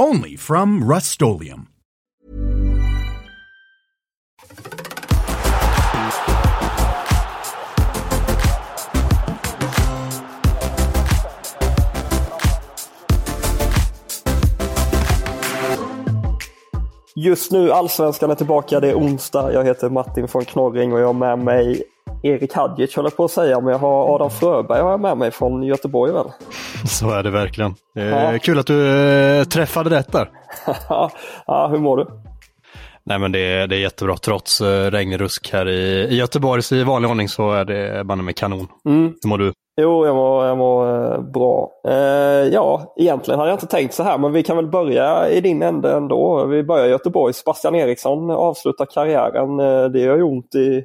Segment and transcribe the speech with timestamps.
[0.00, 1.66] Only from Rustolium.
[17.16, 19.52] Just nu Allsvenskan är tillbaka, det är onsdag.
[19.52, 21.82] Jag heter Martin von Knorring och jag har med mig
[22.22, 25.30] Erik Hadjic jag på att säga, men jag har Adam Fröberg har jag med mig
[25.30, 26.26] från Göteborg väl?
[26.86, 27.74] Så är det verkligen.
[27.96, 28.38] Eh, ja.
[28.38, 30.30] Kul att du eh, träffade rätt där.
[31.46, 32.06] ja, hur mår du?
[33.04, 34.16] Nej men det, det är jättebra.
[34.16, 38.22] Trots eh, regnrusk här i, i Göteborg så i vanlig ordning så är det banne
[38.22, 38.66] med kanon.
[38.86, 39.14] Mm.
[39.22, 39.52] Hur mår du?
[39.80, 41.70] Jo, jag mår, jag mår bra.
[41.88, 45.40] Eh, ja, egentligen hade jag inte tänkt så här, men vi kan väl börja i
[45.40, 46.44] din ände ändå.
[46.44, 47.34] Vi börjar i Göteborg.
[47.34, 49.56] Sebastian Eriksson avslutar karriären.
[49.92, 50.84] Det gör ju ont i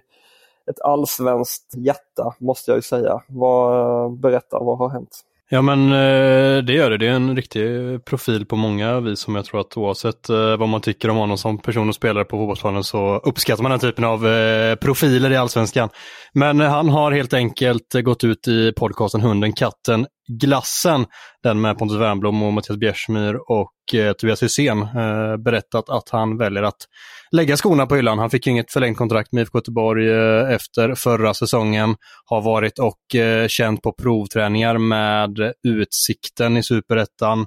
[0.70, 3.22] ett allsvenskt hjärta, måste jag ju säga.
[3.28, 5.24] Vad, berätta, vad har hänt?
[5.54, 6.98] Ja men eh, det gör det.
[6.98, 7.62] Det är en riktig
[8.06, 11.38] profil på många vis som jag tror att oavsett eh, vad man tycker om honom
[11.38, 15.36] som person och spelare på fotbollsplanen så uppskattar man den typen av eh, profiler i
[15.36, 15.90] allsvenskan.
[16.34, 21.06] Men han har helt enkelt gått ut i podcasten Hunden, katten, glassen,
[21.44, 26.38] den med Pontus Wernbloom och Mattias Bjärsmyr och eh, Tobias Hysén eh, berättat att han
[26.38, 26.88] väljer att
[27.32, 28.20] lägga skorna på hyllan.
[28.20, 31.96] Han fick inget förlängt kontrakt med IFK Göteborg eh, efter förra säsongen.
[32.26, 33.00] Har varit och
[33.48, 37.46] känt på provträningar med Utsikten i Superettan.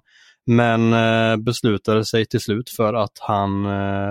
[0.48, 0.94] Men
[1.44, 3.64] beslutade sig till slut för att han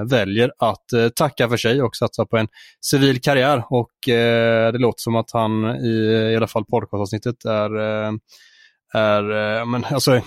[0.08, 2.48] väljer att tacka för sig och satsa på en
[2.86, 3.64] civil karriär.
[3.70, 7.70] Och det låter som att han i, i alla fall podcastavsnittet är,
[8.96, 10.22] är eh, men alltså,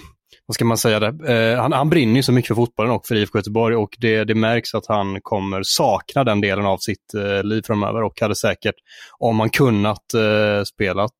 [0.46, 1.32] vad ska man säga det?
[1.32, 4.24] Eh, han, han brinner ju så mycket för fotbollen och för IFK Göteborg och det,
[4.24, 8.36] det märks att han kommer sakna den delen av sitt eh, liv framöver och hade
[8.36, 8.74] säkert,
[9.18, 11.12] om han kunnat, eh, spelat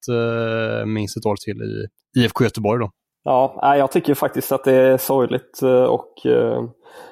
[0.87, 2.91] minst ett år till i IFK Göteborg då.
[3.25, 6.65] Ja, jag tycker faktiskt att det är sorgligt eh, och eh,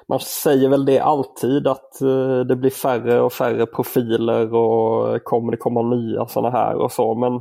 [0.08, 5.50] man säger väl det alltid att eh, det blir färre och färre profiler och kommer
[5.50, 7.14] det komma nya sådana här och så.
[7.14, 7.40] Men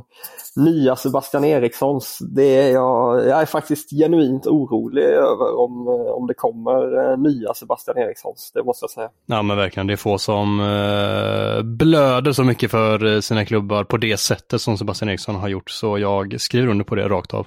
[0.64, 6.34] nya Sebastian Erikssons, det är jag, jag är faktiskt genuint orolig över om, om det
[6.34, 9.08] kommer nya Sebastian Erikssons, det måste jag säga.
[9.26, 10.58] Ja men verkligen, det är få som
[11.64, 15.70] blöder så mycket för sina klubbar på det sättet som Sebastian Eriksson har gjort.
[15.70, 17.46] Så jag skriver under på det rakt av.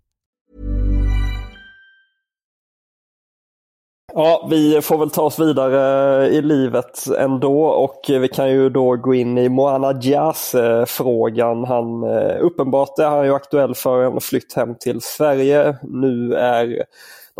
[4.13, 8.95] Ja, vi får väl ta oss vidare i livet ändå och vi kan ju då
[8.95, 11.63] gå in i Moana Diaz-frågan.
[11.63, 15.77] Eh, han, eh, uppenbart är han ju aktuell för en flytt hem till Sverige.
[15.81, 16.85] Nu är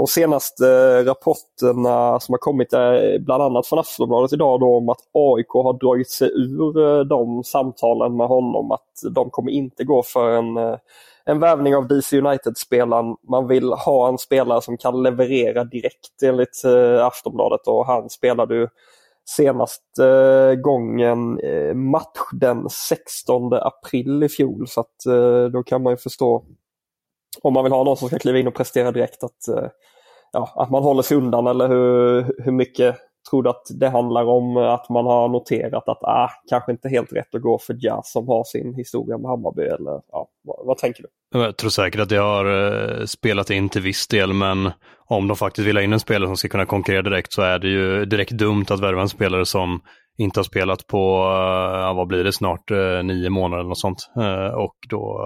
[0.01, 4.89] de senaste eh, rapporterna som har kommit är bland annat från Aftonbladet idag då om
[4.89, 9.83] att AIK har dragit sig ur eh, de samtalen med honom att de kommer inte
[9.83, 10.75] gå för en, eh,
[11.25, 13.15] en värvning av DC United-spelaren.
[13.29, 16.65] Man vill ha en spelare som kan leverera direkt enligt
[17.01, 18.67] Aftonbladet och han spelade ju
[19.25, 21.39] senaste gången
[21.73, 24.67] match den 16 april i fjol.
[24.67, 24.95] Så att
[25.53, 26.43] då kan man ju förstå
[27.41, 29.69] om man vill ha någon som ska kliva in och prestera direkt att, eh,
[30.31, 32.95] ja, att man håller sig undan eller hur, hur mycket
[33.29, 37.13] tror du att det handlar om att man har noterat att ah, kanske inte helt
[37.13, 39.61] rätt att gå för Jazz som har sin historia med Hammarby?
[39.61, 41.39] Eller, ja, vad, vad tänker du?
[41.39, 42.45] Jag tror säkert att det har
[42.99, 44.71] eh, spelat in till viss del, men
[45.05, 47.59] om de faktiskt vill ha in en spelare som ska kunna konkurrera direkt så är
[47.59, 49.81] det ju direkt dumt att värva en spelare som
[50.17, 52.69] inte har spelat på, eh, ja, vad blir det snart,
[53.03, 54.09] nio månader eller något sånt.
[54.55, 55.25] Och då,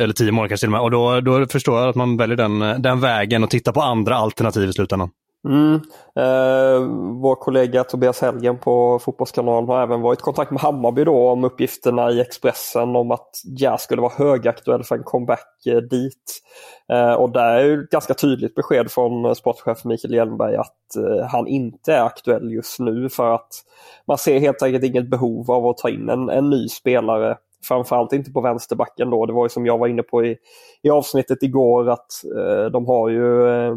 [0.00, 0.80] eller tio månader kanske till och med.
[0.80, 4.14] Och då, då förstår jag att man väljer den, den vägen och tittar på andra
[4.14, 5.10] alternativ i slutändan.
[5.48, 5.74] Mm.
[6.16, 6.80] Eh,
[7.20, 11.44] vår kollega Tobias Helgen på Fotbollskanalen har även varit i kontakt med Hammarby då om
[11.44, 16.40] uppgifterna i Expressen om att Jazz skulle vara högaktuell för en comeback eh, dit.
[16.92, 21.46] Eh, och där är ett ganska tydligt besked från sportchef Mikael Hjelmberg att eh, han
[21.46, 23.52] inte är aktuell just nu för att
[24.06, 27.36] man ser helt enkelt inget behov av att ta in en, en ny spelare
[27.68, 29.26] framförallt inte på vänsterbacken då.
[29.26, 30.36] Det var ju som jag var inne på i,
[30.82, 33.74] i avsnittet igår att eh, de har ju eh,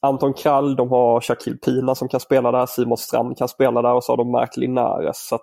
[0.00, 3.94] Anton Krall, de har Shakil Pina som kan spela där, Simon Strand kan spela där
[3.94, 5.28] och så har de Mark Linares.
[5.28, 5.38] Så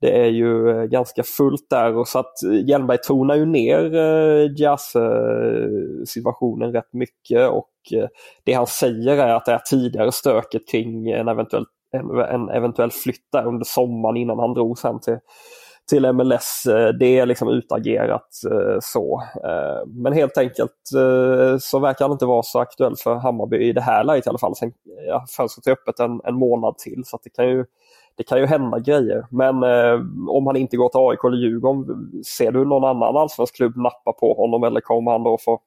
[0.00, 3.94] det är ju eh, ganska fullt där och så att eh, Hjelmberg tonar ju ner
[3.94, 8.08] eh, jazz-situationen eh, rätt mycket och eh,
[8.44, 11.66] det han säger är att det är tidigare stöket kring en eventuell,
[12.30, 15.18] en eventuell flytt där under sommaren innan han drog sen till
[15.88, 16.66] till MLS.
[16.66, 19.22] Eh, det är liksom utagerat eh, så.
[19.44, 20.72] Eh, men helt enkelt
[21.60, 24.38] så verkar han inte vara så aktuell för Hammarby i det här läget i alla
[24.38, 24.56] fall.
[24.56, 24.72] Sen
[25.08, 27.64] ja, fönstret är öppet en, en månad till så det kan ju
[28.16, 29.26] det kan ju hända grejer.
[29.30, 33.56] Men eh, om han inte går till AIK eller Djurgården, ser du någon annan allsvensk
[33.56, 35.60] klubb nappa på honom eller kommer han då få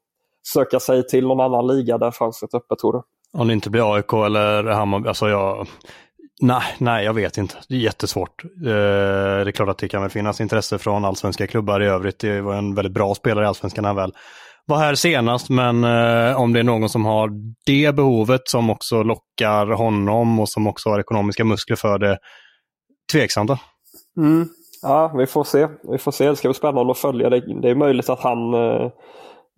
[0.53, 3.01] söka sig till någon annan liga där fönstret är öppet tror du?
[3.39, 5.67] Om det inte blir AIK eller Hammarby, alltså jag,
[6.41, 7.55] Nej, nej, jag vet inte.
[7.69, 8.43] Det är jättesvårt.
[8.43, 12.19] Eh, det är klart att det kan väl finnas intresse från allsvenska klubbar i övrigt.
[12.19, 14.13] Det var en väldigt bra spelare i allsvenskan när han väl
[14.67, 17.31] var här senast, men eh, om det är någon som har
[17.65, 22.17] det behovet som också lockar honom och som också har ekonomiska muskler för det,
[23.13, 23.51] tveksamt.
[24.17, 24.47] Mm.
[24.81, 25.67] Ja, vi får se.
[25.91, 26.29] Vi får se.
[26.29, 27.61] Det ska bli spännande att följa det.
[27.61, 28.91] Det är möjligt att han eh,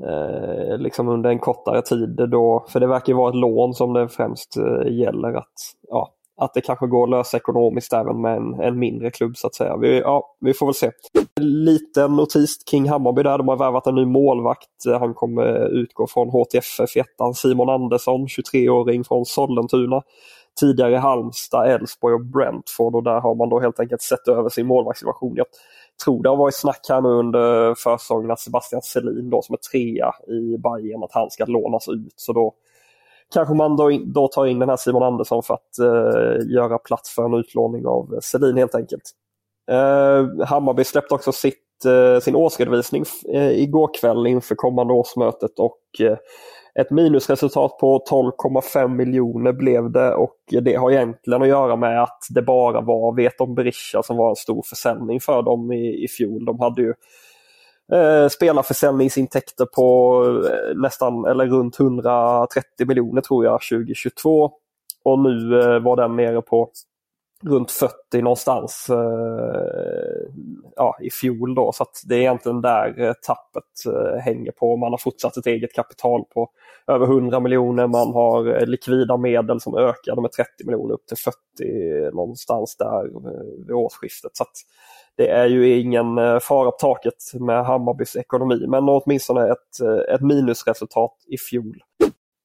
[0.10, 3.94] eh liksom under en kortare tid då, för det verkar ju vara ett lån som
[3.94, 5.54] det främst eh, gäller att
[5.88, 9.48] ja, att det kanske går att lösa ekonomiskt även med en, en mindre klubb så
[9.48, 9.78] att säga.
[9.78, 10.92] Vi, ja, vi får väl se.
[11.40, 13.38] Liten notis kring Hammarby där.
[13.38, 14.70] De har värvat en ny målvakt.
[15.00, 17.34] Han kommer utgå från HTFF ettan.
[17.34, 20.02] Simon Andersson, 23-åring från Sollentuna.
[20.60, 24.68] Tidigare Halmstad, Elfsborg och Brentford och där har man då helt enkelt sett över sin
[24.68, 25.34] målvaktssituation.
[25.36, 25.46] Jag
[26.06, 29.58] tror det har varit snack här nu under försäsongen att Sebastian Selin då som är
[29.58, 32.14] trea i Bayern att han ska lånas ut.
[32.16, 32.54] Så då
[33.34, 37.16] kanske man då, då tar in den här Simon Andersson för att eh, göra plats
[37.16, 39.04] för en utlåning av Selin helt enkelt.
[39.72, 43.04] Eh, Hammarby släppte också sitt, eh, sin årsredovisning
[43.34, 46.18] eh, igår kväll inför kommande årsmötet och eh,
[46.80, 52.20] ett minusresultat på 12,5 miljoner blev det och det har egentligen att göra med att
[52.30, 56.46] det bara var Veton Berisha som var en stor försäljning för dem i, i fjol.
[56.46, 56.94] De hade ju
[57.92, 64.52] eh, spelarförsäljningsintäkter på eh, nästan eller runt 130 miljoner tror jag 2022.
[65.04, 66.72] Och nu eh, var den nere på
[67.44, 70.32] runt 40 någonstans eh,
[70.76, 71.56] ja, i fjol.
[71.56, 71.72] Då.
[71.72, 74.78] Så det är egentligen där eh, tappet eh, hänger på.
[74.78, 76.50] Man har fortsatt ett eget kapital på
[76.88, 77.88] över 100 miljoner.
[77.88, 83.06] Man har eh, likvida medel som ökade med 30 miljoner upp till 40 någonstans där
[83.06, 84.32] eh, vid årsskiftet.
[84.34, 84.46] Så
[85.20, 90.16] det är ju ingen eh, fara på taket med Hammarbys ekonomi, men åtminstone ett, eh,
[90.16, 91.78] ett minusresultat i fjol.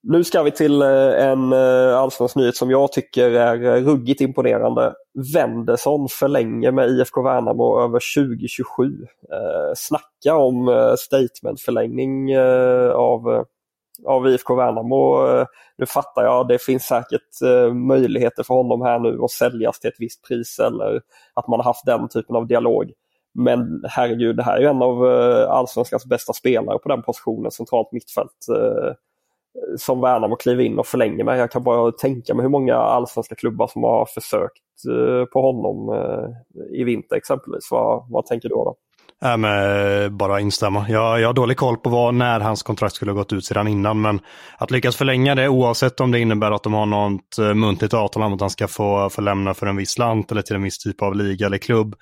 [0.02, 4.94] Nu ska vi till eh, en allsvensk nyhet som jag tycker är ruggigt imponerande.
[5.34, 8.92] Wendersson förlänger med IFK Värnamo över 2027.
[9.76, 12.38] snacka om statementförlängning
[12.94, 13.44] av
[14.06, 15.26] av IFK Värnamo.
[15.26, 15.46] Eh,
[15.78, 19.88] nu fattar jag, det finns säkert eh, möjligheter för honom här nu att säljas till
[19.90, 21.00] ett visst pris eller
[21.34, 22.92] att man har haft den typen av dialog.
[23.34, 27.50] Men herregud, det här är ju en av eh, allsvenskans bästa spelare på den positionen,
[27.50, 28.46] centralt mittfält,
[29.76, 31.38] som Värnamo kliver in och förlänger med.
[31.38, 34.62] Jag kan bara tänka mig hur många allsvenska klubbar som har försökt
[35.32, 35.96] på honom
[36.70, 37.68] i vinter exempelvis.
[37.70, 38.76] Vad, vad tänker du då?
[39.24, 40.86] Äh, men, eh, bara instämma.
[40.88, 43.68] Jag, jag har dålig koll på vad, när hans kontrakt skulle ha gått ut sedan
[43.68, 44.20] innan, men
[44.58, 48.22] att lyckas förlänga det oavsett om det innebär att de har något eh, muntligt avtal
[48.22, 50.78] om att han ska få, få lämna för en viss slant eller till en viss
[50.78, 51.94] typ av liga eller klubb.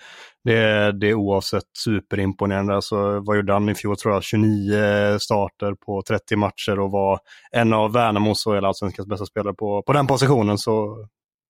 [0.45, 2.75] Det, det är oavsett superimponerande.
[2.75, 4.23] Alltså, vad gjorde han i fjol tror jag?
[4.23, 7.19] 29 eh, starter på 30 matcher och var
[7.53, 10.59] en av Värnamos och hela allsvenskans bästa spelare på, på den positionen.
[10.59, 11.07] Så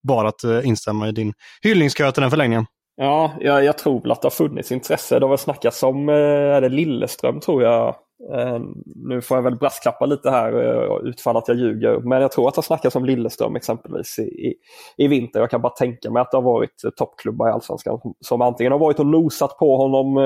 [0.09, 2.67] bara att instämma i din hyllningskö till den förlängningen.
[2.97, 5.19] Ja, jag, jag tror väl att det har funnits intresse.
[5.19, 6.15] Det har väl snackats om, eh,
[6.57, 7.89] är det Lilleström tror jag.
[8.35, 8.61] Eh,
[9.09, 11.99] nu får jag väl brasklappa lite här eh, utfall att jag ljuger.
[11.99, 14.55] Men jag tror att det har snackats om Lilleström exempelvis i, i,
[14.97, 15.41] i vinter.
[15.41, 18.73] Jag kan bara tänka mig att det har varit toppklubbar i Allsvenskan som, som antingen
[18.73, 20.17] har varit och nosat på honom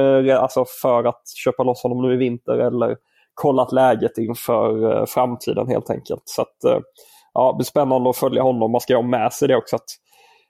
[0.41, 2.97] alltså för att köpa loss honom nu i vinter eller
[3.35, 6.23] kollat läget inför framtiden helt enkelt.
[6.25, 6.83] Så att,
[7.33, 8.73] ja, det blir spännande att följa honom.
[8.73, 9.91] Man ska ha med sig det också att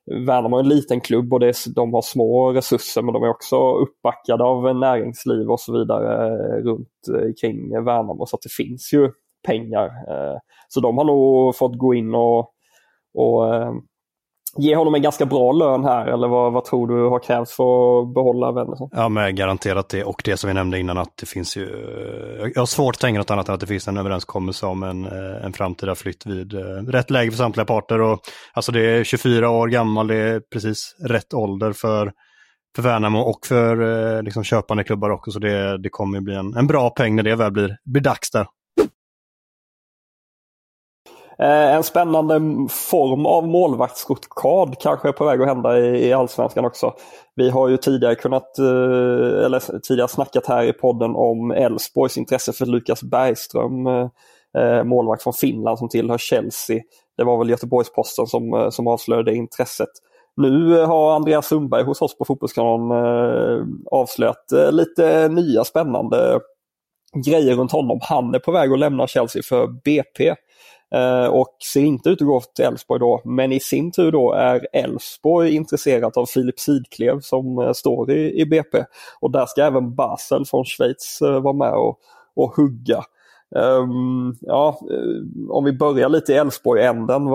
[0.06, 3.28] Värnamo är en liten klubb och det är, de har små resurser men de är
[3.28, 8.52] också uppbackade av näringsliv och så vidare eh, runt eh, kring Värnamo så att det
[8.52, 9.10] finns ju
[9.46, 9.84] pengar.
[9.84, 12.38] Eh, så de har nog fått gå in och,
[13.14, 13.44] och
[14.58, 18.00] ge honom en ganska bra lön här eller vad, vad tror du har krävts för
[18.00, 18.88] att behålla Wennerson?
[18.92, 22.50] Ja, men garanterat det och det som vi nämnde innan att det finns ju, eh,
[22.54, 25.04] jag har svårt att tänka något annat än att det finns en överenskommelse om en,
[25.04, 28.00] eh, en framtida flytt vid eh, rätt läge för samtliga parter.
[28.00, 28.20] Och,
[28.52, 32.12] alltså det är 24 år gammal, det är precis rätt ålder för,
[32.76, 35.30] för Värnamo och för liksom köpande klubbar också.
[35.30, 38.30] Så det, det kommer bli en, en bra peng när det väl blir, blir dags
[38.30, 38.46] där.
[41.38, 42.34] Eh, en spännande
[42.70, 46.94] form av målvaktsrotkad kanske är på väg att hända i, i Allsvenskan också.
[47.34, 52.52] Vi har ju tidigare kunnat, eh, eller tidigare snackat här i podden om Elfsborgs intresse
[52.52, 56.80] för Lukas Bergström, eh, målvakt från Finland som tillhör Chelsea.
[57.16, 59.88] Det var väl Göteborgs-Posten som, som avslöjade det intresset.
[60.36, 66.40] Nu har Andreas Sundberg hos oss på Fotbollskanalen avslöjat lite nya spännande
[67.26, 67.98] grejer runt honom.
[68.02, 70.34] Han är på väg att lämna Chelsea för BP.
[70.94, 73.20] Eh, och ser inte ut att gå till Elfsborg då.
[73.24, 78.40] Men i sin tur då är Elfsborg intresserat av Filip Sidklev som eh, står i,
[78.40, 78.84] i BP.
[79.20, 81.98] Och där ska även Basel från Schweiz eh, vara med och,
[82.36, 83.02] och hugga.
[83.50, 84.78] Um, ja,
[85.48, 87.26] om vi börjar lite i Elfsborg-änden,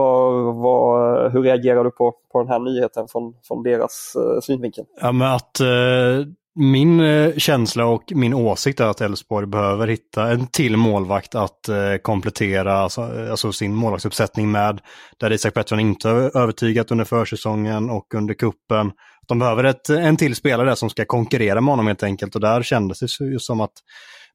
[1.31, 4.85] hur reagerar du på, på den här nyheten från, från deras uh, synvinkel?
[5.01, 10.31] Ja, men att uh, min eh, känsla och min åsikt är att Elfsborg behöver hitta
[10.31, 14.79] en till målvakt att eh, komplettera alltså, eh, alltså sin målvaktsuppsättning med.
[15.19, 18.91] Där Isak Pettersson inte har övertygat under försäsongen och under kuppen.
[19.27, 22.41] De behöver ett, en till spelare där som ska konkurrera med honom helt enkelt och
[22.41, 23.73] där kändes det ju som att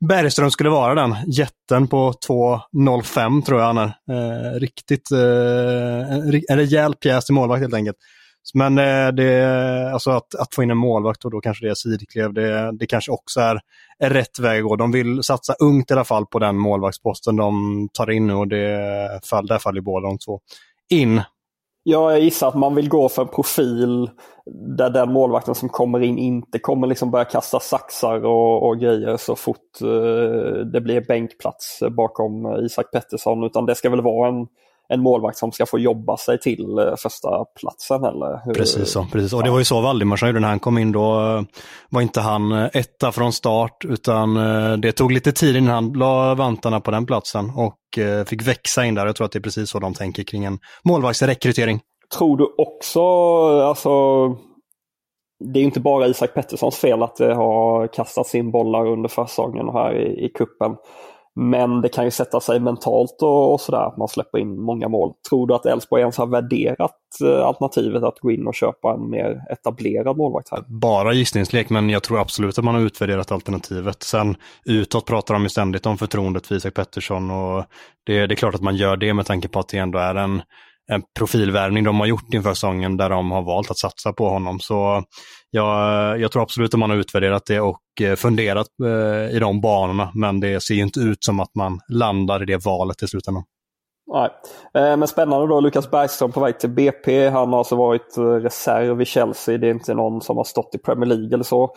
[0.09, 1.17] Bergström skulle vara den.
[1.27, 3.93] Jätten på 2.05 tror jag han är.
[4.11, 7.97] Eh, riktigt, eh, en, rejäl pjäs till målvakt helt enkelt.
[8.55, 11.75] Men eh, det, alltså att, att få in en målvakt och då kanske det är
[11.75, 13.61] Sidklev, det, det kanske också är,
[13.99, 14.77] är rätt väg att gå.
[14.77, 18.49] De vill satsa ungt i alla fall på den målvaktsposten de tar in nu och
[18.49, 20.41] det fall, där faller båda de två
[20.91, 21.23] in.
[21.89, 24.11] Ja, jag gissar att man vill gå för en profil
[24.77, 29.17] där den målvakten som kommer in inte kommer liksom börja kasta saxar och, och grejer
[29.17, 33.45] så fort eh, det blir bänkplats bakom Isak Pettersson.
[33.45, 34.47] Utan det ska väl vara en,
[34.89, 38.45] en målvakt som ska få jobba sig till eh, första platsen eller?
[38.45, 38.55] Hur...
[38.55, 39.33] Precis så, precis.
[39.33, 40.93] och det var ju så Valdimarsson gjorde när han kom in.
[40.93, 41.43] Då eh,
[41.91, 44.35] var inte han eh, etta från start utan
[44.81, 47.79] det tog lite tid innan han la vantarna på den platsen och
[48.27, 49.07] fick växa in där.
[49.07, 51.81] Jag tror att det är precis så de tänker kring en målvaktsrekrytering.
[52.19, 53.01] Tror du också,
[53.61, 53.91] alltså
[55.45, 59.69] det är inte bara Isak Petterssons fel att det har kastats in bollar under försäsongen
[59.69, 60.77] här i, i kuppen.
[61.39, 64.89] Men det kan ju sätta sig mentalt och, och sådär att man släpper in många
[64.89, 65.13] mål.
[65.29, 69.11] Tror du att Elfsborg ens har värderat eh, alternativet att gå in och köpa en
[69.11, 70.65] mer etablerad målvakt här?
[70.69, 74.03] Bara gissningslek, men jag tror absolut att man har utvärderat alternativet.
[74.03, 77.65] Sen utåt pratar de ju ständigt om förtroendet för Isak Pettersson och
[78.07, 80.15] det, det är klart att man gör det med tanke på att det ändå är
[80.15, 80.43] en
[80.93, 84.61] en profilvärvning de har gjort inför säsongen där de har valt att satsa på honom.
[84.61, 85.03] Så
[85.51, 89.61] jag, jag tror absolut att man har utvärderat det och eh, funderat eh, i de
[89.61, 93.43] banorna, men det ser inte ut som att man landar i det valet i slutändan.
[94.13, 94.31] Nej.
[94.75, 97.29] Eh, men spännande då, Lukas Bergström på väg till BP.
[97.29, 99.59] Han har alltså varit eh, reserv i Chelsea.
[99.59, 101.75] Det är inte någon som har stått i Premier League eller så.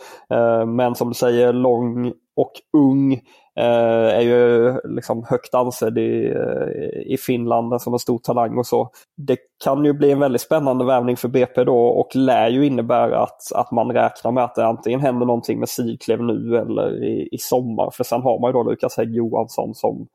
[0.66, 3.20] Men som du säger, lång och ung.
[3.56, 8.66] Eh, är ju liksom högt ansedd i, eh, i Finland som en stor talang och
[8.66, 8.90] så.
[9.16, 13.22] Det kan ju bli en väldigt spännande värvning för BP då och lär ju innebära
[13.22, 17.28] att, att man räknar med att det antingen händer någonting med Sigklev nu eller i,
[17.32, 17.90] i sommar.
[17.92, 20.06] För sen har man ju då Lukas Hägg Johansson som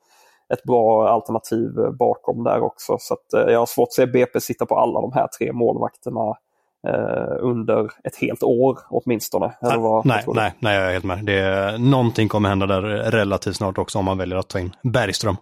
[0.54, 2.98] ett bra alternativ bakom där också.
[3.00, 5.54] Så att, eh, jag har svårt att se BP sitta på alla de här tre
[5.54, 6.36] målvakterna eh,
[7.40, 9.54] under ett helt år åtminstone.
[9.62, 11.26] Eller vad, nej, nej, nej, jag är helt med.
[11.26, 14.76] Det är, någonting kommer hända där relativt snart också om man väljer att ta in
[14.84, 15.36] Bergström.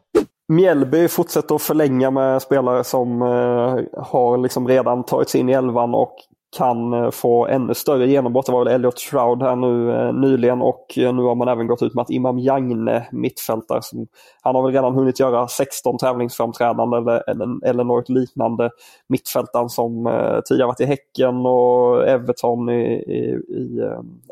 [0.48, 5.54] Mjällby fortsätter att förlänga med spelare som eh, har liksom redan tagit sig in i
[5.54, 6.16] elvan och
[6.54, 8.46] kan eh, få ännu större genombrott.
[8.46, 11.68] Det var väl Elliot Shroud här nu eh, nyligen och eh, nu har man även
[11.68, 14.08] gått ut med att Imam Jagne, mittfältare, som,
[14.42, 18.70] han har väl redan hunnit göra 16 tävlingsframträdanden eller, eller, eller något liknande.
[19.08, 23.82] Mittfältaren som eh, tidigare varit i Häcken och Everton i, i, i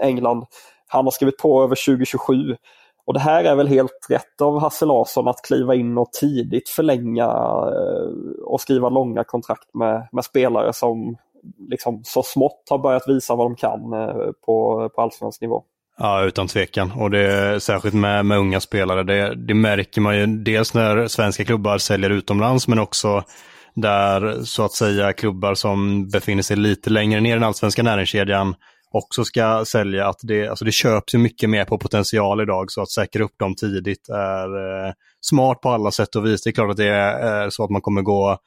[0.02, 0.46] England.
[0.88, 2.56] Han har skrivit på över 2027.
[3.06, 6.70] Och det här är väl helt rätt av Hasse Larsson att kliva in och tidigt
[6.70, 7.28] förlänga
[8.46, 11.18] och skriva långa kontrakt med, med spelare som
[11.70, 15.64] liksom så smått har börjat visa vad de kan eh, på, på allsvensk nivå.
[15.98, 16.92] Ja, utan tvekan.
[16.92, 19.04] Och det är särskilt med, med unga spelare.
[19.04, 23.24] Det, det märker man ju dels när svenska klubbar säljer utomlands, men också
[23.74, 28.56] där så att säga klubbar som befinner sig lite längre ner i den allsvenska näringskedjan
[28.92, 30.08] också ska sälja.
[30.08, 33.38] Att det, alltså det köps ju mycket mer på potential idag, så att säkra upp
[33.40, 36.44] dem tidigt är eh, smart på alla sätt och vis.
[36.44, 38.38] Det är klart att det är eh, så att man kommer gå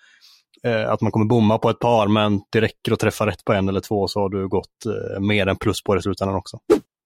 [0.65, 3.53] eh, att man kommer bomma på ett par, men det räcker att träffa rätt på
[3.53, 6.37] en eller två så har du gått eh, mer än plus på det i slutändan
[6.37, 6.59] också.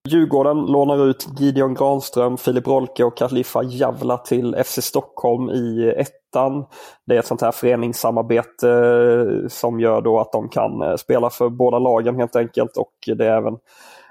[0.08, 6.64] Djurgården lånar ut Gideon Granström, Filip Rolke och Khalifa Javla till FC Stockholm i ettan.
[7.06, 11.30] Det är ett sånt här föreningssamarbete eh, som gör då att de kan eh, spela
[11.30, 13.54] för båda lagen helt enkelt och det är även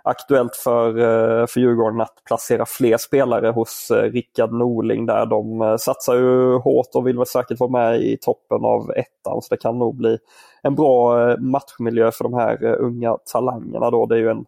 [0.08, 5.26] aktuellt för, eh, för Djurgården att placera fler spelare hos eh, Rickard Norling där.
[5.26, 9.42] De eh, satsar ju hårt och vill väl säkert vara med i toppen av ettan
[9.42, 10.18] så det kan nog bli
[10.62, 14.06] en bra matchmiljö för de här unga talangerna då.
[14.06, 14.46] Det är ju en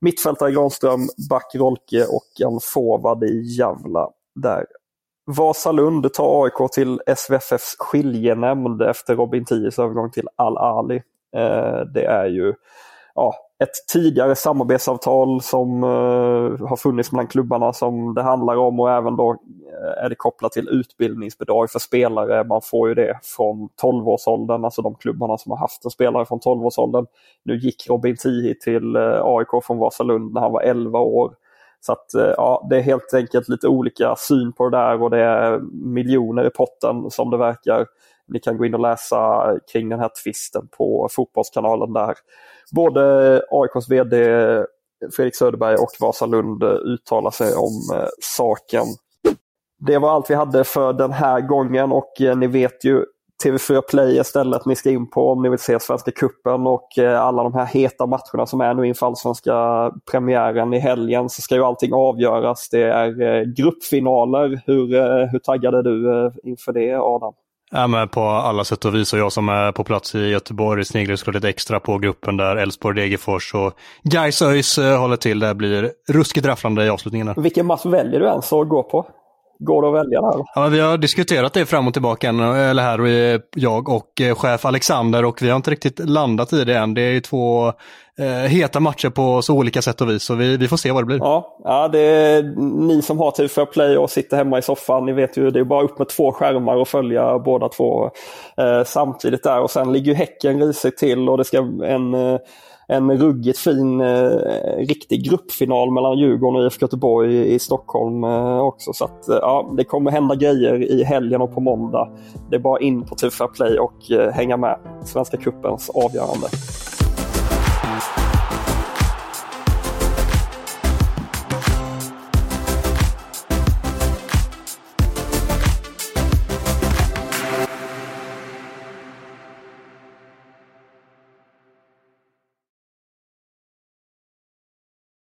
[0.00, 4.66] mittfältare Granström, back Rolke och en forward i Javla där.
[5.24, 11.02] Vasalund tar AIK till SVFFs skiljenämnd efter Robin Tiers övergång till Al-Ali.
[11.94, 12.54] Det är ju
[13.14, 18.90] ja, ett tidigare samarbetsavtal som eh, har funnits mellan klubbarna som det handlar om och
[18.90, 22.44] även då eh, är det kopplat till utbildningsbidrag för spelare.
[22.44, 26.40] Man får ju det från 12-årsåldern, alltså de klubbarna som har haft en spelare från
[26.40, 27.06] 12-årsåldern.
[27.44, 31.34] Nu gick Robin Tihi till eh, AIK från Vasalund när han var 11 år.
[31.80, 35.10] Så att eh, ja, det är helt enkelt lite olika syn på det där och
[35.10, 37.86] det är miljoner i potten som det verkar.
[38.32, 42.14] Ni kan gå in och läsa kring den här tvisten på Fotbollskanalen där
[42.72, 44.16] både AIKs VD
[45.10, 48.84] Fredrik Söderberg och Vasalund uttalar sig om eh, saken.
[49.86, 53.04] Det var allt vi hade för den här gången och eh, ni vet ju
[53.44, 56.98] TV4 Play är stället ni ska in på om ni vill se Svenska Kuppen och
[56.98, 61.42] eh, alla de här heta matcherna som är nu inför allsvenska premiären i helgen så
[61.42, 62.68] ska ju allting avgöras.
[62.68, 64.62] Det är gruppfinaler.
[64.66, 64.86] Hur,
[65.32, 67.34] hur taggad är du inför det Adam?
[67.74, 70.84] Ja, men på alla sätt och vis och jag som är på plats i Göteborg
[70.84, 75.38] sneglar lite extra på gruppen där Elfsborg, Degerfors och Gais ÖIS eh, håller till.
[75.38, 77.34] Det blir ruskigt rafflande i avslutningen.
[77.36, 79.06] Vilken match väljer du ens att gå på?
[79.58, 80.44] Går det att välja där?
[80.54, 85.24] Ja, vi har diskuterat det fram och tillbaka, eller här, jag och eh, chef Alexander
[85.24, 86.94] och vi har inte riktigt landat i det än.
[86.94, 87.72] Det är två eh,
[88.18, 91.02] Eh, heta matcher på så olika sätt och vis, så vi, vi får se vad
[91.02, 91.18] det blir.
[91.18, 92.42] Ja, ja det är
[92.86, 95.64] ni som har TV4 Play och sitter hemma i soffan, ni vet ju, det är
[95.64, 98.10] bara upp med två skärmar och följa båda två
[98.56, 99.60] eh, samtidigt där.
[99.60, 102.38] Och sen ligger ju Häcken risigt till och det ska en eh,
[102.88, 104.30] en ruggigt fin eh,
[104.78, 108.92] riktig gruppfinal mellan Djurgården och IFK Göteborg i Stockholm eh, också.
[108.92, 112.08] Så att, eh, ja, det kommer hända grejer i helgen och på måndag.
[112.50, 114.78] Det är bara in på TV4 Play och eh, hänga med.
[115.04, 116.46] Svenska Cupens avgörande.